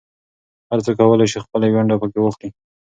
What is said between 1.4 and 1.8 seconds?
خپله